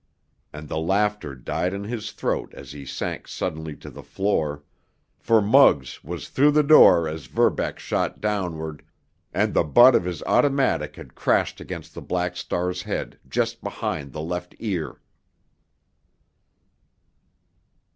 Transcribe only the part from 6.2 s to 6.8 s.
through the